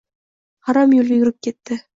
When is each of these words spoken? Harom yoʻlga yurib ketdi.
Harom 0.69 0.97
yoʻlga 0.97 1.21
yurib 1.21 1.39
ketdi. 1.49 1.83